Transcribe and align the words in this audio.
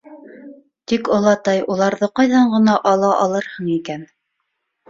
Тик, 0.91 1.09
олатай, 1.17 1.59
уларҙы 1.75 2.09
ҡайҙан 2.21 2.49
ғына 2.57 2.79
ала 2.93 3.15
алырһың 3.27 3.73
икән? 3.79 4.07